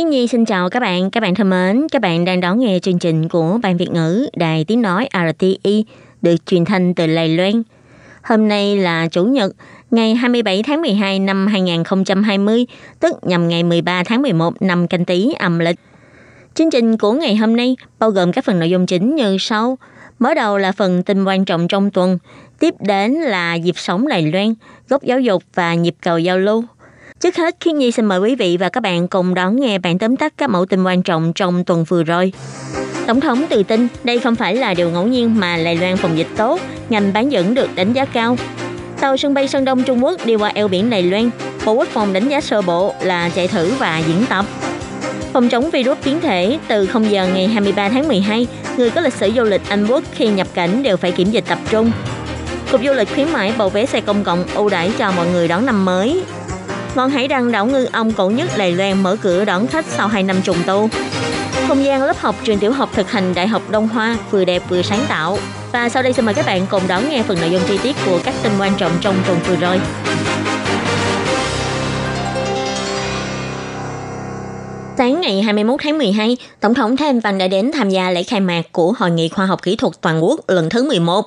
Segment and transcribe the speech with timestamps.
[0.00, 2.78] Thiên Nhi xin chào các bạn, các bạn thân mến, các bạn đang đón nghe
[2.78, 5.84] chương trình của Ban Việt ngữ Đài Tiếng Nói RTI
[6.22, 7.62] được truyền thanh từ Lài Loan.
[8.22, 9.52] Hôm nay là Chủ nhật,
[9.90, 12.66] ngày 27 tháng 12 năm 2020,
[13.00, 15.76] tức nhằm ngày 13 tháng 11 năm canh tí âm lịch.
[16.54, 19.78] Chương trình của ngày hôm nay bao gồm các phần nội dung chính như sau.
[20.18, 22.18] Mở đầu là phần tin quan trọng trong tuần,
[22.58, 24.54] tiếp đến là dịp sống Đài Loan,
[24.88, 26.64] góc giáo dục và nhịp cầu giao lưu.
[27.20, 29.98] Trước hết, Khiết Nhi xin mời quý vị và các bạn cùng đón nghe bản
[29.98, 32.32] tóm tắt các mẫu tin quan trọng trong tuần vừa rồi.
[33.06, 36.18] Tổng thống tự tin đây không phải là điều ngẫu nhiên mà Lài Loan phòng
[36.18, 38.36] dịch tốt, ngành bán dẫn được đánh giá cao.
[39.00, 41.30] Tàu sân bay Sơn Đông Trung Quốc đi qua eo biển Đài Loan,
[41.64, 44.44] Bộ Quốc phòng đánh giá sơ bộ là chạy thử và diễn tập.
[45.32, 49.14] Phòng chống virus biến thể từ 0 giờ ngày 23 tháng 12, người có lịch
[49.14, 51.92] sử du lịch Anh Quốc khi nhập cảnh đều phải kiểm dịch tập trung.
[52.72, 55.48] Cục du lịch khuyến mãi bầu vé xe công cộng ưu đãi cho mọi người
[55.48, 56.22] đón năm mới.
[56.94, 60.08] Ngọn hải đăng đảo ngư ông cổ nhất Đài Loan mở cửa đón khách sau
[60.08, 60.88] 2 năm trùng tu.
[61.68, 64.62] Không gian lớp học trường tiểu học thực hành Đại học Đông Hoa vừa đẹp
[64.68, 65.38] vừa sáng tạo.
[65.72, 67.96] Và sau đây xin mời các bạn cùng đón nghe phần nội dung chi tiết
[68.06, 69.80] của các tin quan trọng trong tuần vừa rồi.
[74.98, 78.40] Sáng ngày 21 tháng 12, Tổng thống Thanh Văn đã đến tham gia lễ khai
[78.40, 81.26] mạc của Hội nghị khoa học kỹ thuật toàn quốc lần thứ 11.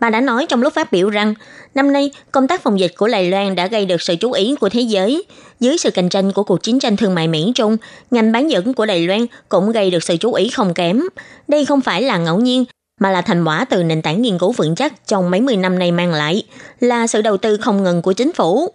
[0.00, 1.34] Bà đã nói trong lúc phát biểu rằng,
[1.74, 4.54] năm nay, công tác phòng dịch của Đài Loan đã gây được sự chú ý
[4.60, 5.24] của thế giới.
[5.60, 7.76] Dưới sự cạnh tranh của cuộc chiến tranh thương mại Mỹ-Trung,
[8.10, 11.02] ngành bán dẫn của Đài Loan cũng gây được sự chú ý không kém.
[11.48, 12.64] Đây không phải là ngẫu nhiên,
[13.00, 15.78] mà là thành quả từ nền tảng nghiên cứu vững chắc trong mấy mươi năm
[15.78, 16.42] nay mang lại,
[16.80, 18.68] là sự đầu tư không ngừng của chính phủ.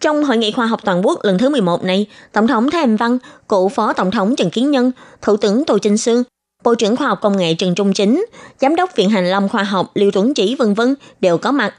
[0.00, 2.96] Trong hội nghị khoa học toàn quốc lần thứ 11 này, Tổng thống Thái Anh
[2.96, 4.92] Văn, cựu Phó Tổng thống Trần Kiến Nhân,
[5.22, 6.22] Thủ tướng Tô Trinh Sương,
[6.64, 8.26] Bộ trưởng Khoa học Công nghệ Trần Trung Chính,
[8.60, 11.74] Giám đốc Viện Hành Long Khoa học Lưu Tuấn Chỉ vân vân đều có mặt.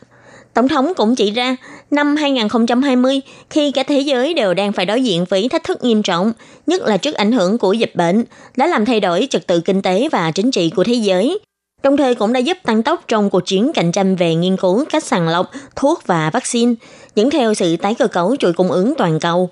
[0.54, 1.56] Tổng thống cũng chỉ ra,
[1.92, 6.04] năm 2020, khi cả thế giới đều đang phải đối diện với thách thức nghiêm
[6.04, 6.34] trọng,
[6.68, 8.24] nhất là trước ảnh hưởng của dịch bệnh,
[8.58, 11.40] đã làm thay đổi trật tự kinh tế và chính trị của thế giới.
[11.84, 14.86] Đồng thời cũng đã giúp tăng tốc trong cuộc chiến cạnh tranh về nghiên cứu
[14.90, 16.74] cách sàng lọc, thuốc và vaccine,
[17.16, 19.50] dẫn theo sự tái cơ cấu chuỗi cung ứng toàn cầu.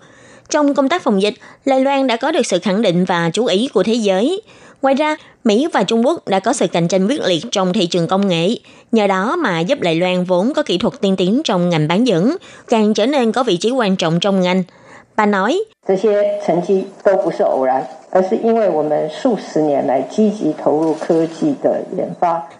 [0.49, 1.33] Trong công tác phòng dịch,
[1.65, 4.41] Lai Loan đã có được sự khẳng định và chú ý của thế giới.
[4.81, 7.85] Ngoài ra, Mỹ và Trung Quốc đã có sự cạnh tranh quyết liệt trong thị
[7.85, 8.49] trường công nghệ,
[8.91, 12.07] nhờ đó mà giúp Đài Loan vốn có kỹ thuật tiên tiến trong ngành bán
[12.07, 12.35] dẫn,
[12.67, 14.63] càng trở nên có vị trí quan trọng trong ngành.
[15.15, 15.63] Bà nói,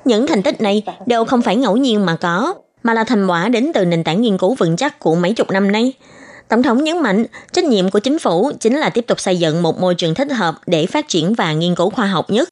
[0.06, 3.50] những thành tích này đều không phải ngẫu nhiên mà có, mà là thành quả
[3.50, 5.94] đến từ nền tảng nghiên cứu vững chắc của mấy chục năm nay–
[6.50, 9.62] Tổng thống nhấn mạnh, trách nhiệm của chính phủ chính là tiếp tục xây dựng
[9.62, 12.50] một môi trường thích hợp để phát triển và nghiên cứu khoa học nhất.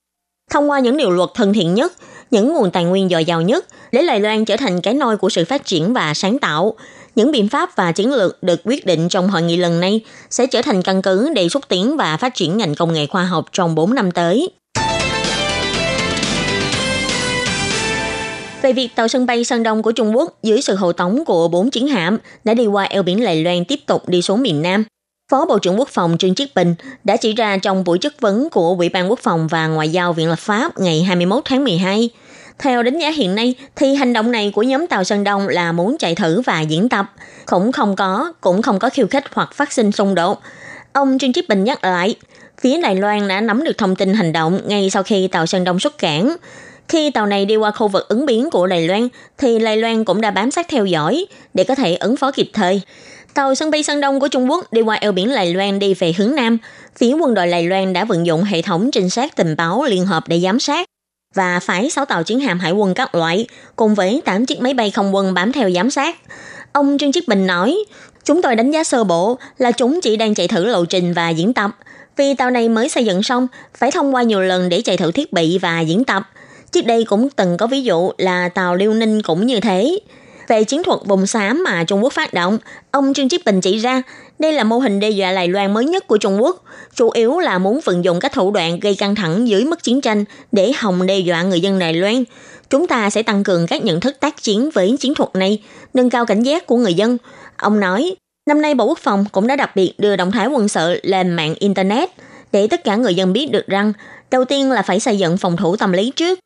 [0.52, 1.94] Thông qua những điều luật thân thiện nhất,
[2.32, 5.30] những nguồn tài nguyên dồi dào nhất, để Đài Loan trở thành cái nôi của
[5.30, 6.74] sự phát triển và sáng tạo.
[7.16, 10.48] Những biện pháp và chiến lược được quyết định trong hội nghị lần này sẽ
[10.48, 13.46] trở thành căn cứ để xúc tiến và phát triển ngành công nghệ khoa học
[13.52, 14.50] trong 4 năm tới.
[18.66, 21.48] Về việc tàu sân bay Sơn Đông của Trung Quốc dưới sự hộ tống của
[21.48, 24.62] bốn chiến hạm đã đi qua eo biển Lài Loan tiếp tục đi xuống miền
[24.62, 24.84] Nam,
[25.32, 28.50] Phó Bộ trưởng Quốc phòng Trương Chiết Bình đã chỉ ra trong buổi chất vấn
[28.50, 32.10] của Ủy ban Quốc phòng và Ngoại giao Viện Lập pháp ngày 21 tháng 12.
[32.60, 35.72] Theo đánh giá hiện nay, thì hành động này của nhóm tàu Sơn Đông là
[35.72, 37.06] muốn chạy thử và diễn tập,
[37.46, 40.42] cũng không có, cũng không có khiêu khích hoặc phát sinh xung đột.
[40.94, 42.16] Ông Trương Chiết Bình nhắc lại,
[42.62, 45.64] phía Đài Loan đã nắm được thông tin hành động ngay sau khi tàu Sơn
[45.64, 46.36] Đông xuất cảng.
[46.88, 49.08] Khi tàu này đi qua khu vực ứng biến của Đài Loan,
[49.38, 52.50] thì Đài Loan cũng đã bám sát theo dõi để có thể ứng phó kịp
[52.54, 52.82] thời.
[53.34, 55.94] Tàu sân bay Sơn Đông của Trung Quốc đi qua eo biển Đài Loan đi
[55.94, 56.58] về hướng Nam.
[56.98, 60.06] Phía quân đội Đài Loan đã vận dụng hệ thống trinh sát tình báo liên
[60.06, 60.86] hợp để giám sát
[61.36, 64.74] và phái 6 tàu chiến hạm hải quân các loại cùng với 8 chiếc máy
[64.74, 66.16] bay không quân bám theo giám sát.
[66.72, 67.78] Ông Trương Chiết Bình nói,
[68.24, 71.30] chúng tôi đánh giá sơ bộ là chúng chỉ đang chạy thử lộ trình và
[71.30, 71.72] diễn tập.
[72.18, 73.48] Vì tàu này mới xây dựng xong,
[73.78, 76.30] phải thông qua nhiều lần để chạy thử thiết bị và diễn tập.
[76.76, 80.00] Trước đây cũng từng có ví dụ là tàu Liêu Ninh cũng như thế.
[80.48, 82.58] Về chiến thuật vùng xám mà Trung Quốc phát động,
[82.92, 84.02] ông Trương Chiết Bình chỉ ra
[84.40, 86.64] đây là mô hình đe dọa Đài Loan mới nhất của Trung Quốc,
[86.96, 90.02] chủ yếu là muốn vận dụng các thủ đoạn gây căng thẳng dưới mức chiến
[90.02, 92.24] tranh để hòng đe dọa người dân Đài Loan.
[92.70, 95.64] Chúng ta sẽ tăng cường các nhận thức tác chiến với chiến thuật này,
[95.94, 97.18] nâng cao cảnh giác của người dân.
[97.58, 98.16] Ông nói,
[98.48, 101.34] Năm nay Bộ Quốc phòng cũng đã đặc biệt đưa động thái quân sự lên
[101.34, 102.10] mạng Internet
[102.52, 103.94] để tất cả người dân biết được rằng
[104.32, 106.40] đầu tiên là phải xây dựng phòng thủ tâm lý trước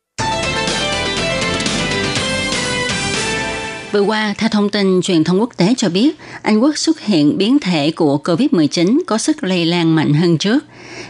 [3.92, 7.38] Vừa qua, theo thông tin truyền thông quốc tế cho biết, Anh Quốc xuất hiện
[7.38, 10.64] biến thể của COVID-19 có sức lây lan mạnh hơn trước.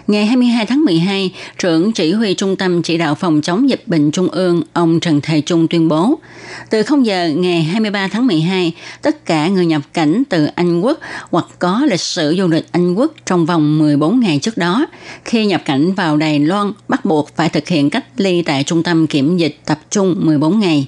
[0.06, 4.10] Ngày 22 tháng 12, trưởng chỉ huy Trung tâm Chỉ đạo Phòng chống dịch bệnh
[4.10, 6.18] Trung ương, ông Trần Thầy Trung tuyên bố,
[6.70, 8.72] từ 0 giờ ngày 23 tháng 12,
[9.02, 10.98] tất cả người nhập cảnh từ Anh Quốc
[11.30, 14.86] hoặc có lịch sử du lịch Anh Quốc trong vòng 14 ngày trước đó,
[15.24, 18.82] khi nhập cảnh vào Đài Loan bắt buộc phải thực hiện cách ly tại trung
[18.82, 20.86] tâm kiểm dịch tập trung 14 ngày.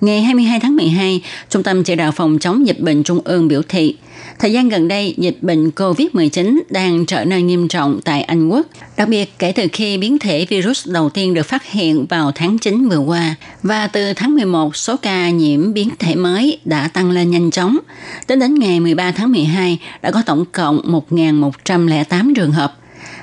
[0.00, 3.62] Ngày 22 tháng 12, Trung tâm Chỉ đạo Phòng chống dịch bệnh Trung ương biểu
[3.68, 3.96] thị,
[4.38, 8.66] thời gian gần đây dịch bệnh COVID-19 đang trở nên nghiêm trọng tại Anh Quốc,
[8.96, 12.58] đặc biệt kể từ khi biến thể virus đầu tiên được phát hiện vào tháng
[12.58, 13.34] 9 vừa qua.
[13.62, 17.78] Và từ tháng 11, số ca nhiễm biến thể mới đã tăng lên nhanh chóng.
[18.26, 22.78] Tính đến ngày 13 tháng 12, đã có tổng cộng 1.108 trường hợp.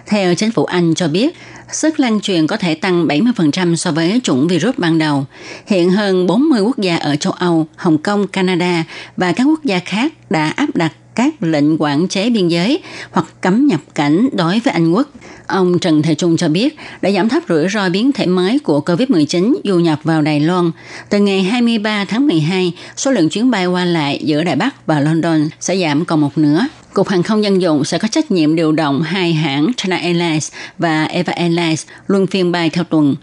[0.07, 1.35] Theo chính phủ Anh cho biết,
[1.71, 5.25] sức lan truyền có thể tăng 70% so với chủng virus ban đầu.
[5.65, 8.83] Hiện hơn 40 quốc gia ở châu Âu, Hồng Kông, Canada
[9.17, 12.79] và các quốc gia khác đã áp đặt các lệnh quản chế biên giới
[13.11, 15.07] hoặc cấm nhập cảnh đối với Anh quốc.
[15.47, 18.79] Ông Trần Thế Trung cho biết đã giảm thấp rủi ro biến thể mới của
[18.79, 20.71] COVID-19 du nhập vào Đài Loan.
[21.09, 24.99] Từ ngày 23 tháng 12, số lượng chuyến bay qua lại giữa Đài Bắc và
[24.99, 26.65] London sẽ giảm còn một nửa.
[26.95, 30.51] Cục Hàng không Dân dụng sẽ có trách nhiệm điều động hai hãng China Airlines
[30.77, 33.15] và Eva Airlines luân phiên bay theo tuần.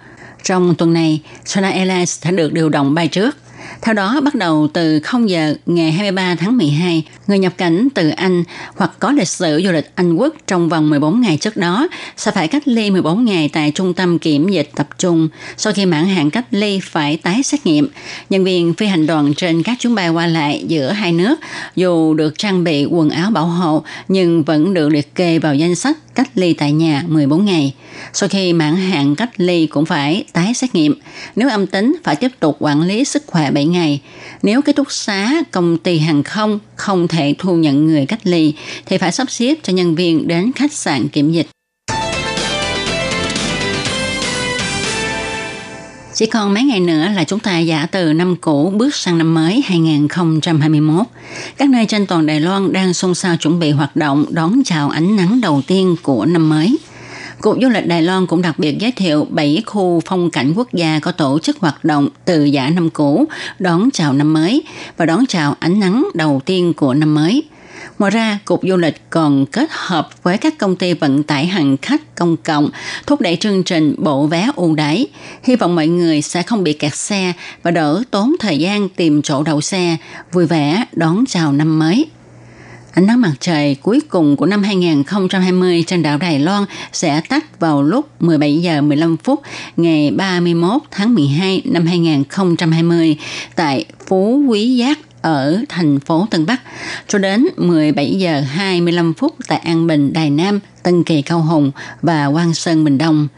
[0.44, 3.36] Trong tuần này, China Airlines sẽ được điều động bay trước.
[3.82, 8.08] Theo đó, bắt đầu từ 0 giờ ngày 23 tháng 12, người nhập cảnh từ
[8.08, 8.44] Anh
[8.76, 12.30] hoặc có lịch sử du lịch Anh quốc trong vòng 14 ngày trước đó sẽ
[12.30, 15.28] phải cách ly 14 ngày tại trung tâm kiểm dịch tập trung.
[15.56, 17.88] Sau khi mãn hạn cách ly phải tái xét nghiệm,
[18.30, 21.40] nhân viên phi hành đoàn trên các chuyến bay qua lại giữa hai nước
[21.76, 25.74] dù được trang bị quần áo bảo hộ nhưng vẫn được liệt kê vào danh
[25.74, 27.74] sách cách ly tại nhà 14 ngày.
[28.12, 30.94] Sau khi mãn hạn cách ly cũng phải tái xét nghiệm.
[31.36, 34.00] Nếu âm tính, phải tiếp tục quản lý sức khỏe 7 ngày.
[34.42, 38.54] Nếu kết thúc xá, công ty hàng không không thể thu nhận người cách ly,
[38.86, 41.46] thì phải sắp xếp cho nhân viên đến khách sạn kiểm dịch.
[46.14, 49.34] Chỉ còn mấy ngày nữa là chúng ta giả từ năm cũ bước sang năm
[49.34, 51.06] mới 2021.
[51.56, 54.90] Các nơi trên toàn Đài Loan đang xôn xao chuẩn bị hoạt động đón chào
[54.90, 56.78] ánh nắng đầu tiên của năm mới.
[57.40, 60.72] Cục Du lịch Đài Loan cũng đặc biệt giới thiệu 7 khu phong cảnh quốc
[60.72, 63.24] gia có tổ chức hoạt động từ giả năm cũ,
[63.58, 64.62] đón chào năm mới
[64.96, 67.42] và đón chào ánh nắng đầu tiên của năm mới.
[67.98, 71.76] Ngoài ra, Cục Du lịch còn kết hợp với các công ty vận tải hành
[71.76, 72.70] khách công cộng
[73.06, 75.06] thúc đẩy chương trình bộ vé ưu đãi.
[75.42, 77.32] Hy vọng mọi người sẽ không bị kẹt xe
[77.62, 79.96] và đỡ tốn thời gian tìm chỗ đậu xe,
[80.32, 82.06] vui vẻ đón chào năm mới.
[82.92, 87.60] Ánh nắng mặt trời cuối cùng của năm 2020 trên đảo Đài Loan sẽ tắt
[87.60, 89.42] vào lúc 17 giờ 15 phút
[89.76, 93.16] ngày 31 tháng 12 năm 2020
[93.56, 96.60] tại Phú Quý Giác ở thành phố Tân Bắc
[97.08, 101.70] cho đến 17 giờ 25 phút tại An Bình, Đài Nam, Tân Kỳ Cao Hùng
[102.02, 103.28] và Quang Sơn Bình Đông.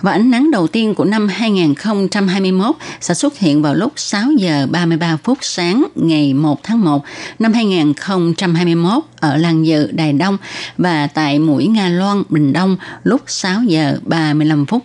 [0.00, 4.66] Và ánh nắng đầu tiên của năm 2021 sẽ xuất hiện vào lúc 6 giờ
[4.70, 7.04] 33 phút sáng ngày 1 tháng 1
[7.38, 10.36] năm 2021 ở Làng Dự, Đài Đông
[10.78, 14.84] và tại mũi Nga Loan, Bình Đông lúc 6 giờ 35 phút.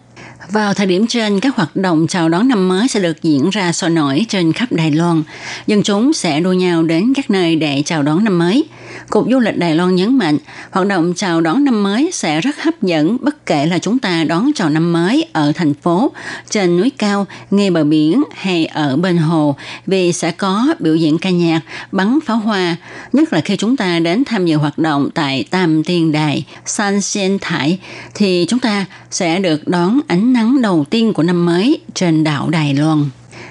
[0.53, 3.71] Vào thời điểm trên, các hoạt động chào đón năm mới sẽ được diễn ra
[3.71, 5.23] sôi nổi trên khắp Đài Loan.
[5.67, 8.63] Dân chúng sẽ đua nhau đến các nơi để chào đón năm mới.
[9.09, 10.37] Cục Du lịch Đài Loan nhấn mạnh,
[10.71, 14.23] hoạt động chào đón năm mới sẽ rất hấp dẫn bất kể là chúng ta
[14.23, 16.11] đón chào năm mới ở thành phố,
[16.49, 21.17] trên núi cao, ngay bờ biển hay ở bên hồ vì sẽ có biểu diễn
[21.17, 22.75] ca nhạc, bắn pháo hoa,
[23.13, 27.01] nhất là khi chúng ta đến tham dự hoạt động tại Tam Tiên Đài, San
[27.01, 27.79] Xen Thải
[28.15, 32.49] thì chúng ta sẽ được đón ánh nắng đầu tiên của năm mới trên đảo
[32.49, 33.05] Đài Loan.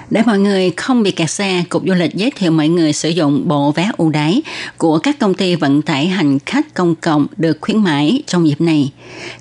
[0.09, 3.09] Để mọi người không bị kẹt xe, Cục Du lịch giới thiệu mọi người sử
[3.09, 4.41] dụng bộ vé ưu đãi
[4.77, 8.61] của các công ty vận tải hành khách công cộng được khuyến mãi trong dịp
[8.61, 8.91] này.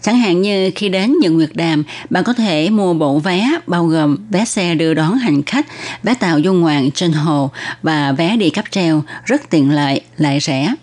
[0.02, 3.86] Chẳng hạn như khi đến những Nguyệt Đàm, bạn có thể mua bộ vé bao
[3.86, 5.66] gồm vé xe đưa đón hành khách,
[6.02, 7.50] vé tàu du ngoạn trên hồ
[7.82, 10.74] và vé đi cáp treo rất tiện lợi, lại rẻ.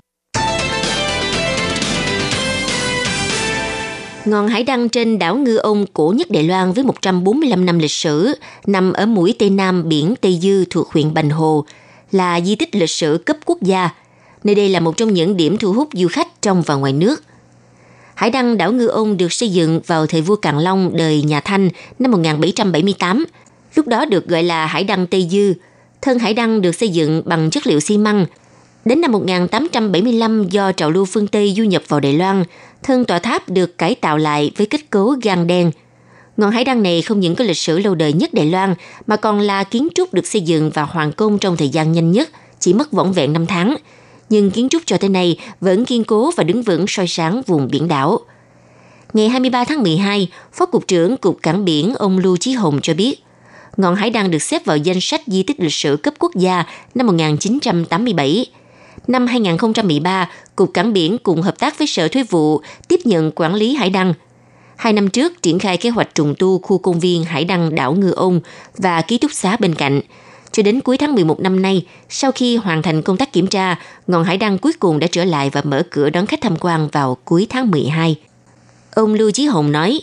[4.29, 7.91] Ngọn hải đăng trên đảo Ngư Ông cổ nhất Đài Loan với 145 năm lịch
[7.91, 8.35] sử,
[8.67, 11.65] nằm ở mũi Tây Nam biển Tây Dư thuộc huyện Bành Hồ,
[12.11, 13.89] là di tích lịch sử cấp quốc gia.
[14.43, 17.23] Nơi đây là một trong những điểm thu hút du khách trong và ngoài nước.
[18.15, 21.39] Hải đăng đảo Ngư Ông được xây dựng vào thời vua Càn Long đời nhà
[21.39, 21.69] Thanh
[21.99, 23.25] năm 1778.
[23.75, 25.53] Lúc đó được gọi là hải đăng Tây Dư.
[26.01, 28.25] Thân hải đăng được xây dựng bằng chất liệu xi măng.
[28.85, 32.43] Đến năm 1875 do trào lưu phương Tây du nhập vào Đài Loan,
[32.83, 35.71] thân tòa tháp được cải tạo lại với kết cấu gan đen.
[36.37, 38.75] Ngọn hải đăng này không những có lịch sử lâu đời nhất Đài Loan,
[39.07, 42.11] mà còn là kiến trúc được xây dựng và hoàn công trong thời gian nhanh
[42.11, 43.75] nhất, chỉ mất vỏn vẹn 5 tháng.
[44.29, 47.67] Nhưng kiến trúc cho tới nay vẫn kiên cố và đứng vững soi sáng vùng
[47.71, 48.19] biển đảo.
[49.13, 52.93] Ngày 23 tháng 12, Phó Cục trưởng Cục Cảng Biển ông Lưu Chí Hồng cho
[52.93, 53.23] biết,
[53.77, 56.63] ngọn hải đăng được xếp vào danh sách di tích lịch sử cấp quốc gia
[56.95, 58.45] năm 1987.
[59.07, 63.55] Năm 2013, Cục Cảng Biển cùng hợp tác với Sở Thuế vụ tiếp nhận quản
[63.55, 64.13] lý hải đăng.
[64.75, 67.93] Hai năm trước triển khai kế hoạch trùng tu khu công viên hải đăng đảo
[67.93, 68.39] Ngư Ông
[68.77, 70.01] và ký túc xá bên cạnh.
[70.51, 73.75] Cho đến cuối tháng 11 năm nay, sau khi hoàn thành công tác kiểm tra,
[74.07, 76.87] ngọn hải đăng cuối cùng đã trở lại và mở cửa đón khách tham quan
[76.91, 78.15] vào cuối tháng 12.
[78.95, 80.01] Ông Lưu Chí Hồng nói,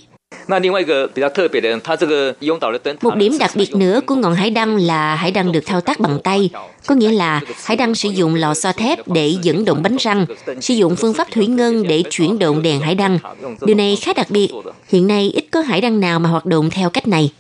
[3.03, 6.01] một điểm đặc biệt nữa của ngọn hải đăng là hải đăng được thao tác
[6.01, 6.51] bằng tay,
[6.87, 10.27] có nghĩa là hải đăng sử dụng lò xo thép để dẫn động bánh răng,
[10.61, 13.19] sử dụng phương pháp thủy ngân để chuyển động đèn hải đăng.
[13.61, 14.51] Điều này khá đặc biệt,
[14.89, 17.33] hiện nay ít có hải đăng nào mà hoạt động theo cách này.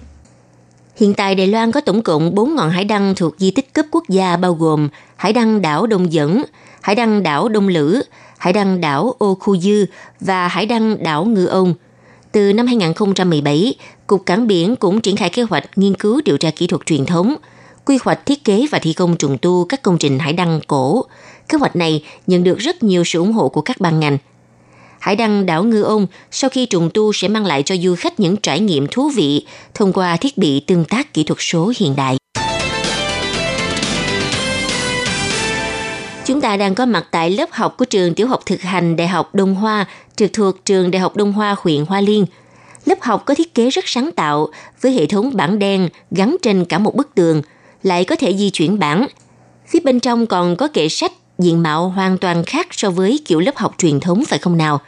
[0.96, 3.86] Hiện tại Đài Loan có tổng cộng 4 ngọn hải đăng thuộc di tích cấp
[3.90, 6.42] quốc gia bao gồm hải đăng đảo Đông Dẫn,
[6.80, 8.02] hải đăng đảo Đông Lữ,
[8.38, 9.86] hải đăng đảo Ô Khu Dư
[10.20, 11.74] và hải đăng đảo Ngư Ông–
[12.36, 13.74] từ năm 2017,
[14.06, 17.06] Cục Cảng Biển cũng triển khai kế hoạch nghiên cứu điều tra kỹ thuật truyền
[17.06, 17.34] thống,
[17.84, 21.04] quy hoạch thiết kế và thi công trùng tu các công trình hải đăng cổ.
[21.48, 24.18] Kế hoạch này nhận được rất nhiều sự ủng hộ của các ban ngành.
[24.98, 28.20] Hải đăng đảo Ngư Ông sau khi trùng tu sẽ mang lại cho du khách
[28.20, 31.96] những trải nghiệm thú vị thông qua thiết bị tương tác kỹ thuật số hiện
[31.96, 32.16] đại.
[36.26, 39.08] Chúng ta đang có mặt tại lớp học của trường tiểu học thực hành Đại
[39.08, 42.26] học Đông Hoa, trực thuộc trường Đại học Đông Hoa huyện Hoa Liên.
[42.84, 44.48] Lớp học có thiết kế rất sáng tạo,
[44.80, 47.42] với hệ thống bảng đen gắn trên cả một bức tường,
[47.82, 49.06] lại có thể di chuyển bảng.
[49.68, 53.40] Phía bên trong còn có kệ sách, diện mạo hoàn toàn khác so với kiểu
[53.40, 54.80] lớp học truyền thống phải không nào?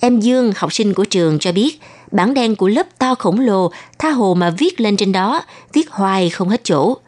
[0.00, 1.80] Em Dương, học sinh của trường cho biết,
[2.12, 5.42] bảng đen của lớp to khổng lồ, tha hồ mà viết lên trên đó,
[5.72, 6.96] viết hoài không hết chỗ–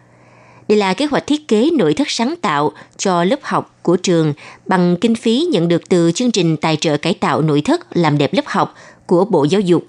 [0.68, 4.34] đây là kế hoạch thiết kế nội thất sáng tạo cho lớp học của trường
[4.66, 8.18] bằng kinh phí nhận được từ chương trình tài trợ cải tạo nội thất làm
[8.18, 8.74] đẹp lớp học
[9.06, 9.84] của Bộ Giáo dục.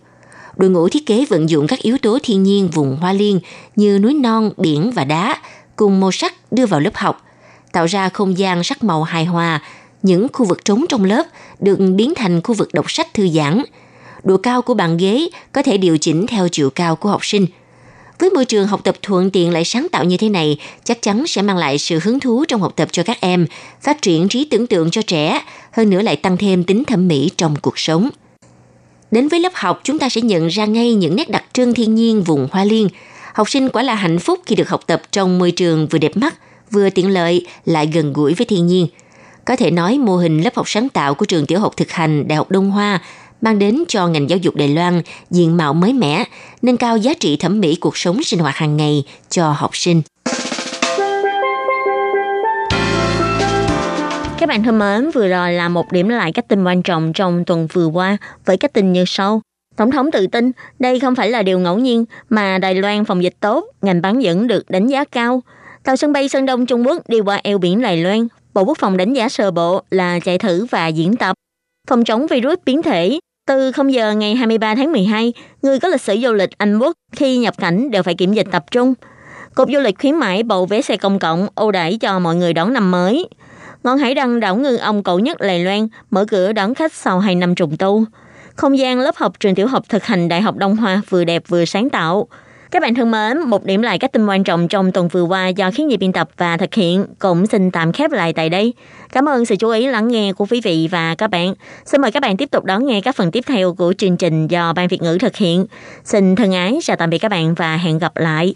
[0.57, 3.39] Đội ngũ thiết kế vận dụng các yếu tố thiên nhiên vùng Hoa Liên
[3.75, 5.37] như núi non, biển và đá
[5.75, 7.25] cùng màu sắc đưa vào lớp học,
[7.71, 9.61] tạo ra không gian sắc màu hài hòa.
[10.03, 11.23] Những khu vực trống trong lớp
[11.59, 13.61] được biến thành khu vực đọc sách thư giãn.
[14.23, 17.45] Độ cao của bàn ghế có thể điều chỉnh theo chiều cao của học sinh–
[18.19, 21.27] với môi trường học tập thuận tiện lại sáng tạo như thế này, chắc chắn
[21.27, 23.47] sẽ mang lại sự hứng thú trong học tập cho các em,
[23.81, 25.41] phát triển trí tưởng tượng cho trẻ,
[25.71, 28.09] hơn nữa lại tăng thêm tính thẩm mỹ trong cuộc sống.
[29.11, 31.95] Đến với lớp học, chúng ta sẽ nhận ra ngay những nét đặc trưng thiên
[31.95, 32.89] nhiên vùng Hoa Liên.
[33.33, 36.17] Học sinh quả là hạnh phúc khi được học tập trong môi trường vừa đẹp
[36.17, 36.35] mắt,
[36.71, 38.87] vừa tiện lợi, lại gần gũi với thiên nhiên.
[39.45, 42.27] Có thể nói mô hình lớp học sáng tạo của trường tiểu học thực hành
[42.27, 42.99] Đại học Đông Hoa
[43.41, 45.01] mang đến cho ngành giáo dục Đài Loan
[45.31, 46.23] diện mạo mới mẻ,
[46.61, 50.01] nâng cao giá trị thẩm mỹ cuộc sống sinh hoạt hàng ngày cho học sinh.
[54.37, 57.45] Các bạn thân mến, vừa rồi là một điểm lại các tin quan trọng trong
[57.45, 59.41] tuần vừa qua với các tin như sau.
[59.75, 63.23] Tổng thống tự tin, đây không phải là điều ngẫu nhiên mà Đài Loan phòng
[63.23, 65.43] dịch tốt, ngành bán dẫn được đánh giá cao.
[65.83, 68.77] Tàu sân bay Sơn Đông Trung Quốc đi qua eo biển Đài Loan, Bộ Quốc
[68.77, 71.35] phòng đánh giá sơ bộ là chạy thử và diễn tập.
[71.87, 76.01] Phòng chống virus biến thể, từ 0 giờ ngày 23 tháng 12, người có lịch
[76.01, 78.93] sử du lịch Anh Quốc khi nhập cảnh đều phải kiểm dịch tập trung.
[79.55, 82.53] Cục du lịch khuyến mãi bầu vé xe công cộng ưu đãi cho mọi người
[82.53, 83.29] đón năm mới.
[83.83, 87.19] Ngọn hải đăng đảo ngư ông cổ nhất Lài Loan mở cửa đón khách sau
[87.19, 88.05] 2 năm trùng tu.
[88.55, 91.43] Không gian lớp học trường tiểu học thực hành Đại học Đông Hoa vừa đẹp
[91.47, 92.27] vừa sáng tạo.
[92.75, 95.47] Các bạn thân mến, một điểm lại các tin quan trọng trong tuần vừa qua
[95.47, 98.73] do khiến nhị biên tập và thực hiện cũng xin tạm khép lại tại đây.
[99.13, 101.53] Cảm ơn sự chú ý lắng nghe của quý vị và các bạn.
[101.85, 104.47] Xin mời các bạn tiếp tục đón nghe các phần tiếp theo của chương trình
[104.47, 105.65] do Ban Việt ngữ thực hiện.
[106.03, 108.55] Xin thân ái chào tạm biệt các bạn và hẹn gặp lại.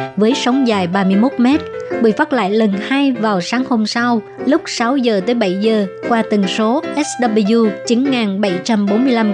[0.17, 1.61] với sóng dài 31 mét,
[2.03, 5.85] bị phát lại lần hai vào sáng hôm sau lúc 6 giờ tới 7 giờ
[6.09, 9.29] qua tần số SW 9745